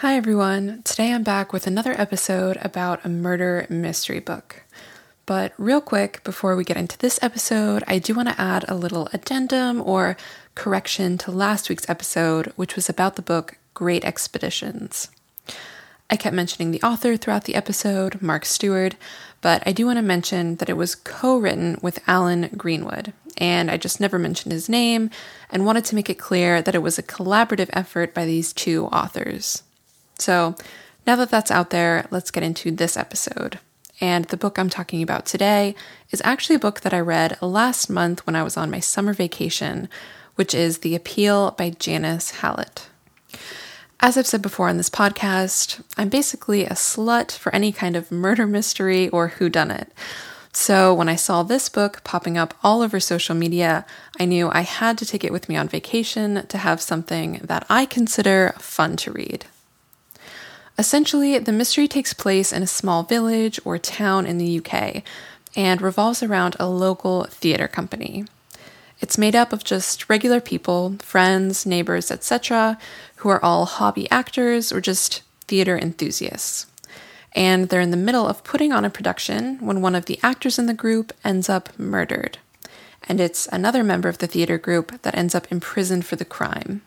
Hi, 0.00 0.16
everyone. 0.16 0.80
Today 0.82 1.12
I'm 1.12 1.22
back 1.22 1.52
with 1.52 1.66
another 1.66 1.92
episode 1.92 2.56
about 2.62 3.04
a 3.04 3.10
murder 3.10 3.66
mystery 3.68 4.18
book. 4.18 4.62
But, 5.26 5.52
real 5.58 5.82
quick, 5.82 6.24
before 6.24 6.56
we 6.56 6.64
get 6.64 6.78
into 6.78 6.96
this 6.96 7.18
episode, 7.20 7.84
I 7.86 7.98
do 7.98 8.14
want 8.14 8.30
to 8.30 8.40
add 8.40 8.64
a 8.66 8.74
little 8.74 9.10
addendum 9.12 9.82
or 9.82 10.16
correction 10.54 11.18
to 11.18 11.30
last 11.30 11.68
week's 11.68 11.86
episode, 11.86 12.46
which 12.56 12.76
was 12.76 12.88
about 12.88 13.16
the 13.16 13.20
book 13.20 13.58
Great 13.74 14.02
Expeditions. 14.06 15.10
I 16.08 16.16
kept 16.16 16.34
mentioning 16.34 16.70
the 16.70 16.82
author 16.82 17.18
throughout 17.18 17.44
the 17.44 17.54
episode, 17.54 18.22
Mark 18.22 18.46
Stewart, 18.46 18.96
but 19.42 19.62
I 19.66 19.72
do 19.72 19.84
want 19.84 19.98
to 19.98 20.02
mention 20.02 20.56
that 20.56 20.70
it 20.70 20.78
was 20.78 20.94
co 20.94 21.36
written 21.36 21.78
with 21.82 22.02
Alan 22.06 22.48
Greenwood, 22.56 23.12
and 23.36 23.70
I 23.70 23.76
just 23.76 24.00
never 24.00 24.18
mentioned 24.18 24.52
his 24.52 24.66
name 24.66 25.10
and 25.50 25.66
wanted 25.66 25.84
to 25.84 25.94
make 25.94 26.08
it 26.08 26.18
clear 26.18 26.62
that 26.62 26.74
it 26.74 26.82
was 26.82 26.98
a 26.98 27.02
collaborative 27.02 27.68
effort 27.74 28.14
by 28.14 28.24
these 28.24 28.54
two 28.54 28.86
authors. 28.86 29.62
So, 30.20 30.54
now 31.06 31.16
that 31.16 31.30
that's 31.30 31.50
out 31.50 31.70
there, 31.70 32.06
let's 32.10 32.30
get 32.30 32.42
into 32.42 32.70
this 32.70 32.96
episode. 32.96 33.58
And 34.00 34.26
the 34.26 34.36
book 34.36 34.58
I'm 34.58 34.70
talking 34.70 35.02
about 35.02 35.26
today 35.26 35.74
is 36.10 36.22
actually 36.24 36.56
a 36.56 36.60
book 36.60 36.80
that 36.80 36.94
I 36.94 37.00
read 37.00 37.40
last 37.42 37.90
month 37.90 38.26
when 38.26 38.36
I 38.36 38.42
was 38.42 38.56
on 38.56 38.70
my 38.70 38.80
summer 38.80 39.12
vacation, 39.12 39.88
which 40.36 40.54
is 40.54 40.78
The 40.78 40.94
Appeal 40.94 41.50
by 41.52 41.70
Janice 41.70 42.30
Hallett. 42.30 42.88
As 44.00 44.16
I've 44.16 44.26
said 44.26 44.40
before 44.40 44.70
on 44.70 44.78
this 44.78 44.88
podcast, 44.88 45.82
I'm 45.98 46.08
basically 46.08 46.64
a 46.64 46.70
slut 46.70 47.32
for 47.32 47.54
any 47.54 47.72
kind 47.72 47.94
of 47.94 48.10
murder 48.10 48.46
mystery 48.46 49.10
or 49.10 49.30
whodunit. 49.30 49.88
So 50.52 50.94
when 50.94 51.08
I 51.08 51.16
saw 51.16 51.42
this 51.42 51.68
book 51.68 52.02
popping 52.02 52.38
up 52.38 52.54
all 52.62 52.80
over 52.80 52.98
social 52.98 53.34
media, 53.34 53.84
I 54.18 54.24
knew 54.24 54.48
I 54.50 54.62
had 54.62 54.96
to 54.98 55.06
take 55.06 55.22
it 55.22 55.32
with 55.32 55.48
me 55.48 55.56
on 55.56 55.68
vacation 55.68 56.46
to 56.46 56.58
have 56.58 56.80
something 56.80 57.40
that 57.44 57.66
I 57.68 57.84
consider 57.84 58.54
fun 58.58 58.96
to 58.98 59.12
read. 59.12 59.44
Essentially, 60.80 61.38
the 61.38 61.52
mystery 61.52 61.86
takes 61.86 62.14
place 62.14 62.54
in 62.54 62.62
a 62.62 62.66
small 62.66 63.02
village 63.02 63.60
or 63.66 63.76
town 63.76 64.24
in 64.24 64.38
the 64.38 64.58
UK 64.60 65.02
and 65.54 65.82
revolves 65.82 66.22
around 66.22 66.56
a 66.58 66.70
local 66.70 67.24
theatre 67.24 67.68
company. 67.68 68.24
It's 68.98 69.18
made 69.18 69.36
up 69.36 69.52
of 69.52 69.62
just 69.62 70.08
regular 70.08 70.40
people, 70.40 70.96
friends, 71.00 71.66
neighbors, 71.66 72.10
etc., 72.10 72.78
who 73.16 73.28
are 73.28 73.44
all 73.44 73.66
hobby 73.66 74.10
actors 74.10 74.72
or 74.72 74.80
just 74.80 75.20
theater 75.48 75.76
enthusiasts. 75.76 76.64
And 77.32 77.68
they're 77.68 77.82
in 77.82 77.90
the 77.90 77.98
middle 77.98 78.26
of 78.26 78.42
putting 78.42 78.72
on 78.72 78.86
a 78.86 78.88
production 78.88 79.58
when 79.58 79.82
one 79.82 79.94
of 79.94 80.06
the 80.06 80.18
actors 80.22 80.58
in 80.58 80.64
the 80.64 80.72
group 80.72 81.12
ends 81.22 81.50
up 81.50 81.78
murdered. 81.78 82.38
And 83.06 83.20
it's 83.20 83.46
another 83.48 83.84
member 83.84 84.08
of 84.08 84.16
the 84.16 84.26
theater 84.26 84.56
group 84.56 85.02
that 85.02 85.14
ends 85.14 85.34
up 85.34 85.46
imprisoned 85.52 86.06
for 86.06 86.16
the 86.16 86.24
crime. 86.24 86.80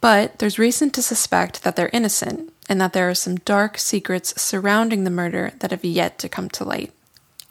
But 0.00 0.38
there's 0.38 0.60
reason 0.60 0.90
to 0.90 1.02
suspect 1.02 1.64
that 1.64 1.74
they're 1.74 1.90
innocent 1.92 2.49
and 2.70 2.80
that 2.80 2.92
there 2.92 3.10
are 3.10 3.14
some 3.14 3.34
dark 3.34 3.76
secrets 3.76 4.40
surrounding 4.40 5.02
the 5.02 5.10
murder 5.10 5.52
that 5.58 5.72
have 5.72 5.84
yet 5.84 6.20
to 6.20 6.28
come 6.28 6.48
to 6.48 6.64
light. 6.64 6.92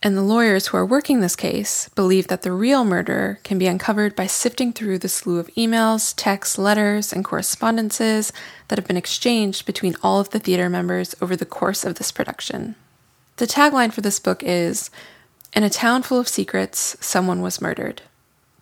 And 0.02 0.16
the 0.16 0.22
lawyers 0.22 0.68
who 0.68 0.78
are 0.78 0.86
working 0.86 1.20
this 1.20 1.36
case 1.36 1.90
believe 1.90 2.28
that 2.28 2.42
the 2.42 2.54
real 2.54 2.86
murderer 2.86 3.40
can 3.44 3.58
be 3.58 3.68
uncovered 3.68 4.16
by 4.16 4.28
sifting 4.28 4.72
through 4.72 5.00
the 5.00 5.10
slew 5.10 5.38
of 5.38 5.54
emails, 5.58 6.14
texts, 6.16 6.58
letters, 6.58 7.12
and 7.12 7.26
correspondences 7.26 8.32
that 8.70 8.80
have 8.80 8.88
been 8.88 8.96
exchanged 8.96 9.66
between 9.66 9.98
all 10.02 10.22
of 10.22 10.30
the 10.30 10.40
theater 10.40 10.70
members 10.70 11.14
over 11.22 11.36
the 11.36 11.46
course 11.46 11.84
of 11.84 11.96
this 11.96 12.14
production. 12.14 12.76
The 13.36 13.46
tagline 13.46 13.92
for 13.92 14.00
this 14.00 14.22
book 14.22 14.42
is 14.42 14.90
In 15.54 15.64
a 15.64 15.70
town 15.70 16.04
full 16.04 16.20
of 16.20 16.30
secrets, 16.30 16.96
someone 17.02 17.42
was 17.42 17.62
murdered. 17.62 18.04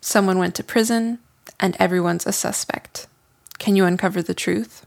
Someone 0.00 0.40
went 0.40 0.56
to 0.56 0.64
prison, 0.64 1.20
and 1.60 1.76
everyone's 1.78 2.26
a 2.26 2.32
suspect. 2.32 3.06
Can 3.60 3.76
you 3.76 3.84
uncover 3.84 4.22
the 4.22 4.34
truth? 4.34 4.84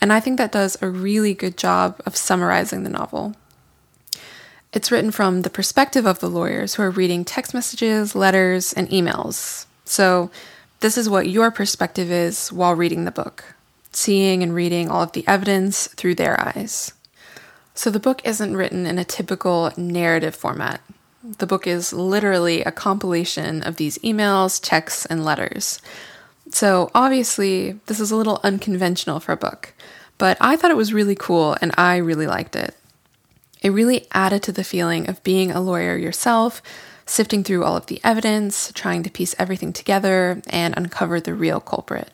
And 0.00 0.12
I 0.12 0.20
think 0.20 0.38
that 0.38 0.52
does 0.52 0.80
a 0.80 0.88
really 0.88 1.34
good 1.34 1.56
job 1.56 2.00
of 2.06 2.16
summarizing 2.16 2.82
the 2.82 2.90
novel. 2.90 3.34
It's 4.72 4.92
written 4.92 5.10
from 5.10 5.42
the 5.42 5.50
perspective 5.50 6.06
of 6.06 6.20
the 6.20 6.28
lawyers 6.28 6.74
who 6.74 6.82
are 6.82 6.90
reading 6.90 7.24
text 7.24 7.54
messages, 7.54 8.14
letters, 8.14 8.72
and 8.72 8.88
emails. 8.90 9.66
So, 9.84 10.30
this 10.80 10.96
is 10.96 11.08
what 11.08 11.28
your 11.28 11.50
perspective 11.50 12.10
is 12.10 12.52
while 12.52 12.74
reading 12.74 13.04
the 13.04 13.10
book, 13.10 13.56
seeing 13.90 14.42
and 14.42 14.54
reading 14.54 14.88
all 14.88 15.02
of 15.02 15.12
the 15.12 15.26
evidence 15.26 15.88
through 15.88 16.14
their 16.14 16.38
eyes. 16.40 16.92
So, 17.74 17.90
the 17.90 17.98
book 17.98 18.20
isn't 18.24 18.56
written 18.56 18.86
in 18.86 18.98
a 18.98 19.04
typical 19.04 19.72
narrative 19.76 20.36
format. 20.36 20.82
The 21.38 21.46
book 21.46 21.66
is 21.66 21.92
literally 21.92 22.62
a 22.62 22.70
compilation 22.70 23.62
of 23.62 23.76
these 23.76 23.98
emails, 23.98 24.60
texts, 24.62 25.06
and 25.06 25.24
letters. 25.24 25.80
So, 26.50 26.90
obviously, 26.94 27.72
this 27.86 28.00
is 28.00 28.10
a 28.10 28.16
little 28.16 28.40
unconventional 28.42 29.20
for 29.20 29.32
a 29.32 29.36
book, 29.36 29.74
but 30.16 30.36
I 30.40 30.56
thought 30.56 30.70
it 30.70 30.76
was 30.76 30.94
really 30.94 31.14
cool 31.14 31.56
and 31.60 31.72
I 31.76 31.96
really 31.96 32.26
liked 32.26 32.56
it. 32.56 32.74
It 33.60 33.70
really 33.70 34.06
added 34.12 34.42
to 34.44 34.52
the 34.52 34.64
feeling 34.64 35.08
of 35.08 35.22
being 35.22 35.50
a 35.50 35.60
lawyer 35.60 35.96
yourself, 35.96 36.62
sifting 37.06 37.44
through 37.44 37.64
all 37.64 37.76
of 37.76 37.86
the 37.86 38.00
evidence, 38.04 38.72
trying 38.74 39.02
to 39.02 39.10
piece 39.10 39.34
everything 39.38 39.72
together, 39.72 40.40
and 40.48 40.74
uncover 40.76 41.20
the 41.20 41.34
real 41.34 41.60
culprit. 41.60 42.10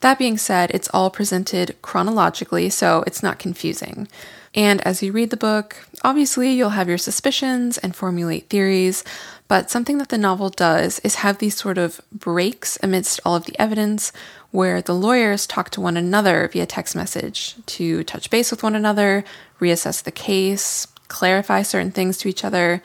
That 0.00 0.18
being 0.18 0.38
said, 0.38 0.70
it's 0.72 0.88
all 0.94 1.10
presented 1.10 1.76
chronologically, 1.82 2.70
so 2.70 3.04
it's 3.06 3.22
not 3.22 3.38
confusing. 3.38 4.08
And 4.54 4.80
as 4.80 5.02
you 5.02 5.12
read 5.12 5.30
the 5.30 5.36
book, 5.36 5.86
obviously 6.02 6.50
you'll 6.50 6.70
have 6.70 6.88
your 6.88 6.98
suspicions 6.98 7.78
and 7.78 7.94
formulate 7.94 8.48
theories, 8.48 9.04
but 9.46 9.70
something 9.70 9.98
that 9.98 10.08
the 10.08 10.18
novel 10.18 10.48
does 10.48 10.98
is 11.00 11.16
have 11.16 11.38
these 11.38 11.56
sort 11.56 11.78
of 11.78 12.00
breaks 12.12 12.78
amidst 12.82 13.20
all 13.24 13.36
of 13.36 13.44
the 13.44 13.58
evidence 13.60 14.10
where 14.50 14.82
the 14.82 14.94
lawyers 14.94 15.46
talk 15.46 15.70
to 15.70 15.80
one 15.80 15.96
another 15.96 16.48
via 16.52 16.66
text 16.66 16.96
message 16.96 17.54
to 17.66 18.02
touch 18.04 18.30
base 18.30 18.50
with 18.50 18.62
one 18.62 18.74
another, 18.74 19.22
reassess 19.60 20.02
the 20.02 20.10
case, 20.10 20.86
clarify 21.08 21.62
certain 21.62 21.92
things 21.92 22.16
to 22.16 22.28
each 22.28 22.44
other, 22.44 22.82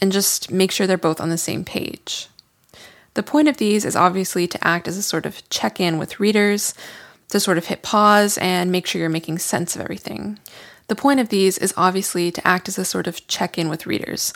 and 0.00 0.12
just 0.12 0.50
make 0.50 0.70
sure 0.70 0.86
they're 0.86 0.98
both 0.98 1.20
on 1.20 1.30
the 1.30 1.38
same 1.38 1.64
page. 1.64 2.28
The 3.18 3.24
point 3.24 3.48
of 3.48 3.56
these 3.56 3.84
is 3.84 3.96
obviously 3.96 4.46
to 4.46 4.64
act 4.64 4.86
as 4.86 4.96
a 4.96 5.02
sort 5.02 5.26
of 5.26 5.42
check 5.50 5.80
in 5.80 5.98
with 5.98 6.20
readers, 6.20 6.72
to 7.30 7.40
sort 7.40 7.58
of 7.58 7.66
hit 7.66 7.82
pause 7.82 8.38
and 8.38 8.70
make 8.70 8.86
sure 8.86 9.00
you're 9.00 9.08
making 9.08 9.38
sense 9.38 9.74
of 9.74 9.82
everything. 9.82 10.38
The 10.86 10.94
point 10.94 11.18
of 11.18 11.28
these 11.28 11.58
is 11.58 11.74
obviously 11.76 12.30
to 12.30 12.46
act 12.46 12.68
as 12.68 12.78
a 12.78 12.84
sort 12.84 13.08
of 13.08 13.26
check 13.26 13.58
in 13.58 13.68
with 13.68 13.86
readers, 13.88 14.32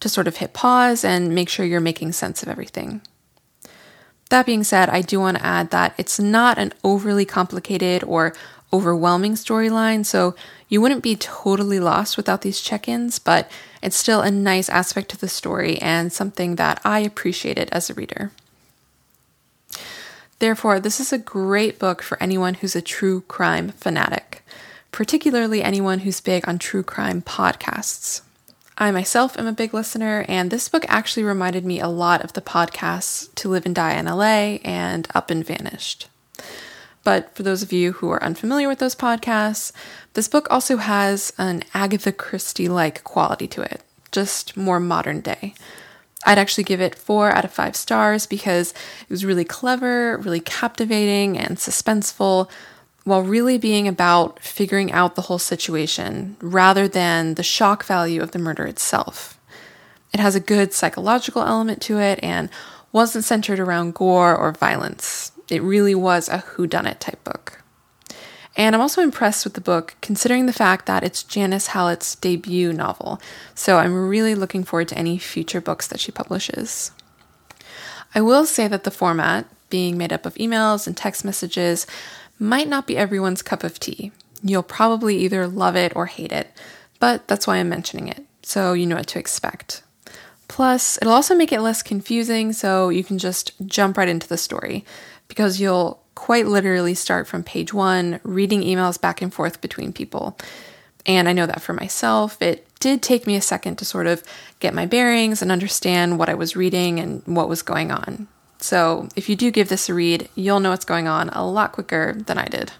to 0.00 0.10
sort 0.10 0.28
of 0.28 0.36
hit 0.36 0.52
pause 0.52 1.02
and 1.02 1.34
make 1.34 1.48
sure 1.48 1.64
you're 1.64 1.80
making 1.80 2.12
sense 2.12 2.42
of 2.42 2.50
everything. 2.50 3.00
That 4.28 4.44
being 4.44 4.64
said, 4.64 4.90
I 4.90 5.00
do 5.00 5.18
want 5.18 5.38
to 5.38 5.46
add 5.46 5.70
that 5.70 5.94
it's 5.96 6.20
not 6.20 6.58
an 6.58 6.74
overly 6.84 7.24
complicated 7.24 8.04
or 8.04 8.34
overwhelming 8.72 9.34
storyline, 9.34 10.04
so 10.04 10.34
you 10.68 10.80
wouldn't 10.80 11.02
be 11.02 11.16
totally 11.16 11.78
lost 11.80 12.16
without 12.16 12.42
these 12.42 12.60
check 12.60 12.88
ins, 12.88 13.18
but 13.18 13.50
it's 13.82 13.96
still 13.96 14.20
a 14.20 14.30
nice 14.30 14.68
aspect 14.68 15.08
to 15.10 15.16
the 15.18 15.28
story 15.28 15.78
and 15.78 16.12
something 16.12 16.56
that 16.56 16.80
I 16.84 17.00
appreciated 17.00 17.68
as 17.70 17.88
a 17.88 17.94
reader. 17.94 18.32
Therefore, 20.38 20.80
this 20.80 21.00
is 21.00 21.12
a 21.12 21.18
great 21.18 21.78
book 21.78 22.02
for 22.02 22.22
anyone 22.22 22.54
who's 22.54 22.76
a 22.76 22.82
true 22.82 23.22
crime 23.22 23.70
fanatic, 23.70 24.44
particularly 24.92 25.62
anyone 25.62 26.00
who's 26.00 26.20
big 26.20 26.46
on 26.48 26.58
true 26.58 26.82
crime 26.82 27.22
podcasts. 27.22 28.20
I 28.76 28.90
myself 28.90 29.38
am 29.38 29.46
a 29.46 29.52
big 29.52 29.72
listener, 29.72 30.26
and 30.28 30.50
this 30.50 30.68
book 30.68 30.84
actually 30.88 31.22
reminded 31.22 31.64
me 31.64 31.80
a 31.80 31.88
lot 31.88 32.22
of 32.22 32.34
the 32.34 32.42
podcasts 32.42 33.34
To 33.36 33.48
Live 33.48 33.64
and 33.64 33.74
Die 33.74 33.94
in 33.94 34.04
LA 34.04 34.58
and 34.64 35.08
Up 35.14 35.30
and 35.30 35.46
Vanished. 35.46 36.08
But 37.06 37.32
for 37.36 37.44
those 37.44 37.62
of 37.62 37.72
you 37.72 37.92
who 37.92 38.10
are 38.10 38.20
unfamiliar 38.20 38.66
with 38.66 38.80
those 38.80 38.96
podcasts, 38.96 39.70
this 40.14 40.26
book 40.26 40.48
also 40.50 40.78
has 40.78 41.32
an 41.38 41.62
Agatha 41.72 42.10
Christie 42.10 42.66
like 42.66 43.04
quality 43.04 43.46
to 43.46 43.62
it, 43.62 43.82
just 44.10 44.56
more 44.56 44.80
modern 44.80 45.20
day. 45.20 45.54
I'd 46.26 46.36
actually 46.36 46.64
give 46.64 46.80
it 46.80 46.96
four 46.96 47.30
out 47.30 47.44
of 47.44 47.52
five 47.52 47.76
stars 47.76 48.26
because 48.26 48.72
it 49.02 49.08
was 49.08 49.24
really 49.24 49.44
clever, 49.44 50.18
really 50.18 50.40
captivating, 50.40 51.38
and 51.38 51.58
suspenseful, 51.58 52.50
while 53.04 53.22
really 53.22 53.56
being 53.56 53.86
about 53.86 54.40
figuring 54.40 54.90
out 54.90 55.14
the 55.14 55.22
whole 55.22 55.38
situation 55.38 56.36
rather 56.40 56.88
than 56.88 57.34
the 57.34 57.44
shock 57.44 57.84
value 57.84 58.20
of 58.20 58.32
the 58.32 58.40
murder 58.40 58.66
itself. 58.66 59.38
It 60.12 60.18
has 60.18 60.34
a 60.34 60.40
good 60.40 60.72
psychological 60.72 61.42
element 61.42 61.80
to 61.82 62.00
it 62.00 62.18
and 62.20 62.50
wasn't 62.90 63.24
centered 63.24 63.60
around 63.60 63.94
gore 63.94 64.34
or 64.36 64.50
violence. 64.50 65.30
It 65.48 65.62
really 65.62 65.94
was 65.94 66.28
a 66.28 66.38
whodunit 66.38 66.98
type 66.98 67.22
book. 67.24 67.62
And 68.56 68.74
I'm 68.74 68.80
also 68.80 69.02
impressed 69.02 69.44
with 69.44 69.52
the 69.54 69.60
book, 69.60 69.96
considering 70.00 70.46
the 70.46 70.52
fact 70.52 70.86
that 70.86 71.04
it's 71.04 71.22
Janice 71.22 71.68
Hallett's 71.68 72.14
debut 72.14 72.72
novel. 72.72 73.20
So 73.54 73.76
I'm 73.76 74.08
really 74.08 74.34
looking 74.34 74.64
forward 74.64 74.88
to 74.88 74.98
any 74.98 75.18
future 75.18 75.60
books 75.60 75.86
that 75.88 76.00
she 76.00 76.10
publishes. 76.10 76.90
I 78.14 78.22
will 78.22 78.46
say 78.46 78.66
that 78.66 78.84
the 78.84 78.90
format, 78.90 79.46
being 79.68 79.98
made 79.98 80.12
up 80.12 80.24
of 80.24 80.34
emails 80.36 80.86
and 80.86 80.96
text 80.96 81.22
messages, 81.24 81.86
might 82.38 82.68
not 82.68 82.86
be 82.86 82.96
everyone's 82.96 83.42
cup 83.42 83.62
of 83.62 83.78
tea. 83.78 84.10
You'll 84.42 84.62
probably 84.62 85.18
either 85.18 85.46
love 85.46 85.76
it 85.76 85.94
or 85.94 86.06
hate 86.06 86.32
it, 86.32 86.50
but 86.98 87.28
that's 87.28 87.46
why 87.46 87.56
I'm 87.56 87.68
mentioning 87.68 88.08
it, 88.08 88.24
so 88.42 88.72
you 88.72 88.86
know 88.86 88.96
what 88.96 89.06
to 89.08 89.18
expect. 89.18 89.82
Plus, 90.48 90.96
it'll 90.98 91.12
also 91.12 91.34
make 91.34 91.52
it 91.52 91.60
less 91.60 91.82
confusing 91.82 92.52
so 92.52 92.88
you 92.88 93.02
can 93.02 93.18
just 93.18 93.52
jump 93.66 93.98
right 93.98 94.08
into 94.08 94.28
the 94.28 94.38
story 94.38 94.84
because 95.28 95.60
you'll 95.60 96.02
quite 96.14 96.46
literally 96.46 96.94
start 96.94 97.26
from 97.26 97.44
page 97.44 97.72
one, 97.72 98.20
reading 98.22 98.62
emails 98.62 99.00
back 99.00 99.22
and 99.22 99.32
forth 99.32 99.60
between 99.60 99.92
people. 99.92 100.36
And 101.04 101.28
I 101.28 101.32
know 101.32 101.46
that 101.46 101.62
for 101.62 101.72
myself, 101.72 102.40
it 102.42 102.66
did 102.80 103.02
take 103.02 103.26
me 103.26 103.36
a 103.36 103.40
second 103.40 103.76
to 103.76 103.84
sort 103.84 104.06
of 104.06 104.22
get 104.58 104.74
my 104.74 104.86
bearings 104.86 105.40
and 105.40 105.52
understand 105.52 106.18
what 106.18 106.28
I 106.28 106.34
was 106.34 106.56
reading 106.56 106.98
and 106.98 107.22
what 107.26 107.48
was 107.48 107.62
going 107.62 107.92
on. 107.92 108.28
So 108.58 109.08
if 109.14 109.28
you 109.28 109.36
do 109.36 109.50
give 109.50 109.68
this 109.68 109.88
a 109.88 109.94
read, 109.94 110.28
you'll 110.34 110.60
know 110.60 110.70
what's 110.70 110.84
going 110.84 111.06
on 111.06 111.28
a 111.30 111.46
lot 111.46 111.72
quicker 111.72 112.14
than 112.14 112.38
I 112.38 112.46
did. 112.46 112.72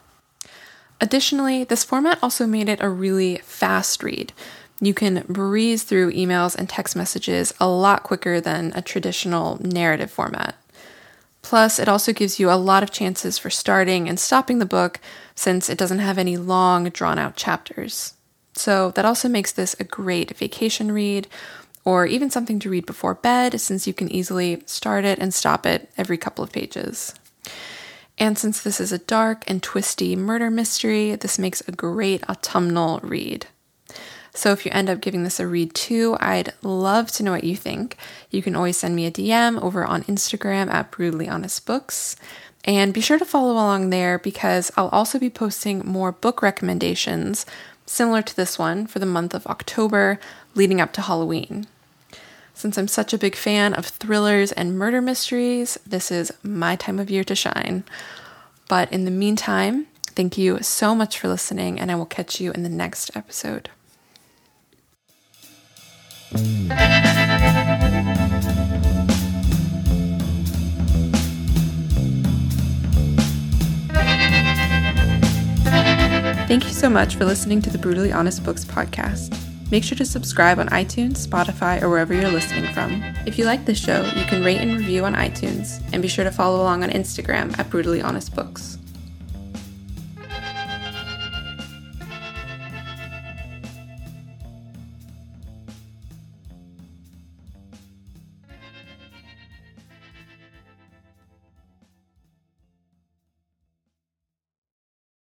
Additionally, 1.00 1.64
this 1.64 1.84
format 1.84 2.18
also 2.22 2.46
made 2.46 2.68
it 2.68 2.82
a 2.82 2.88
really 2.88 3.36
fast 3.44 4.02
read. 4.02 4.32
You 4.80 4.94
can 4.94 5.24
breeze 5.28 5.84
through 5.84 6.12
emails 6.12 6.56
and 6.56 6.68
text 6.68 6.96
messages 6.96 7.52
a 7.60 7.68
lot 7.68 8.02
quicker 8.02 8.40
than 8.40 8.72
a 8.74 8.82
traditional 8.82 9.58
narrative 9.62 10.10
format. 10.10 10.56
Plus, 11.46 11.78
it 11.78 11.86
also 11.86 12.12
gives 12.12 12.40
you 12.40 12.50
a 12.50 12.58
lot 12.58 12.82
of 12.82 12.90
chances 12.90 13.38
for 13.38 13.50
starting 13.50 14.08
and 14.08 14.18
stopping 14.18 14.58
the 14.58 14.66
book 14.66 14.98
since 15.36 15.70
it 15.70 15.78
doesn't 15.78 16.00
have 16.00 16.18
any 16.18 16.36
long, 16.36 16.88
drawn 16.88 17.20
out 17.20 17.36
chapters. 17.36 18.14
So, 18.54 18.90
that 18.90 19.04
also 19.04 19.28
makes 19.28 19.52
this 19.52 19.76
a 19.78 19.84
great 19.84 20.36
vacation 20.36 20.90
read 20.90 21.28
or 21.84 22.04
even 22.04 22.30
something 22.30 22.58
to 22.58 22.68
read 22.68 22.84
before 22.84 23.14
bed 23.14 23.60
since 23.60 23.86
you 23.86 23.94
can 23.94 24.10
easily 24.10 24.64
start 24.66 25.04
it 25.04 25.20
and 25.20 25.32
stop 25.32 25.66
it 25.66 25.88
every 25.96 26.18
couple 26.18 26.42
of 26.42 26.50
pages. 26.50 27.14
And 28.18 28.36
since 28.36 28.60
this 28.60 28.80
is 28.80 28.90
a 28.90 28.98
dark 28.98 29.44
and 29.46 29.62
twisty 29.62 30.16
murder 30.16 30.50
mystery, 30.50 31.14
this 31.14 31.38
makes 31.38 31.60
a 31.68 31.70
great 31.70 32.28
autumnal 32.28 32.98
read. 33.04 33.46
So 34.36 34.52
if 34.52 34.66
you 34.66 34.72
end 34.74 34.90
up 34.90 35.00
giving 35.00 35.24
this 35.24 35.40
a 35.40 35.46
read 35.46 35.74
too, 35.74 36.14
I'd 36.20 36.52
love 36.62 37.10
to 37.12 37.22
know 37.22 37.32
what 37.32 37.44
you 37.44 37.56
think. 37.56 37.96
You 38.30 38.42
can 38.42 38.54
always 38.54 38.76
send 38.76 38.94
me 38.94 39.06
a 39.06 39.10
DM 39.10 39.60
over 39.62 39.82
on 39.82 40.04
Instagram 40.04 40.70
at 40.70 40.90
Brutally 40.90 41.26
Honest 41.26 41.64
Books. 41.64 42.16
And 42.62 42.92
be 42.92 43.00
sure 43.00 43.18
to 43.18 43.24
follow 43.24 43.52
along 43.52 43.88
there 43.88 44.18
because 44.18 44.70
I'll 44.76 44.90
also 44.90 45.18
be 45.18 45.30
posting 45.30 45.78
more 45.86 46.12
book 46.12 46.42
recommendations 46.42 47.46
similar 47.86 48.20
to 48.20 48.36
this 48.36 48.58
one 48.58 48.86
for 48.86 48.98
the 48.98 49.06
month 49.06 49.32
of 49.32 49.46
October 49.46 50.20
leading 50.54 50.82
up 50.82 50.92
to 50.94 51.02
Halloween. 51.02 51.66
Since 52.52 52.76
I'm 52.76 52.88
such 52.88 53.14
a 53.14 53.18
big 53.18 53.36
fan 53.36 53.72
of 53.72 53.86
thrillers 53.86 54.52
and 54.52 54.78
murder 54.78 55.00
mysteries, 55.00 55.78
this 55.86 56.10
is 56.10 56.30
my 56.42 56.76
time 56.76 56.98
of 56.98 57.10
year 57.10 57.24
to 57.24 57.34
shine. 57.34 57.84
But 58.68 58.92
in 58.92 59.06
the 59.06 59.10
meantime, 59.10 59.86
thank 60.04 60.36
you 60.36 60.62
so 60.62 60.94
much 60.94 61.18
for 61.18 61.28
listening, 61.28 61.80
and 61.80 61.90
I 61.90 61.94
will 61.94 62.04
catch 62.04 62.38
you 62.38 62.52
in 62.52 62.64
the 62.64 62.68
next 62.68 63.16
episode. 63.16 63.70
Thank 76.46 76.64
you 76.64 76.70
so 76.70 76.90
much 76.90 77.14
for 77.14 77.24
listening 77.24 77.62
to 77.62 77.70
the 77.70 77.78
Brutally 77.78 78.12
Honest 78.12 78.42
Books 78.42 78.64
podcast. 78.64 79.38
Make 79.70 79.84
sure 79.84 79.96
to 79.98 80.04
subscribe 80.04 80.58
on 80.58 80.68
iTunes, 80.70 81.24
Spotify, 81.24 81.80
or 81.80 81.88
wherever 81.88 82.12
you're 82.12 82.30
listening 82.30 82.72
from. 82.72 83.02
If 83.24 83.38
you 83.38 83.44
like 83.44 83.64
this 83.64 83.78
show, 83.78 84.04
you 84.16 84.24
can 84.24 84.42
rate 84.42 84.58
and 84.58 84.76
review 84.76 85.04
on 85.04 85.14
iTunes, 85.14 85.80
and 85.92 86.02
be 86.02 86.08
sure 86.08 86.24
to 86.24 86.32
follow 86.32 86.60
along 86.60 86.82
on 86.82 86.90
Instagram 86.90 87.56
at 87.58 87.70
Brutally 87.70 88.02
Honest 88.02 88.34
Books. 88.34 88.78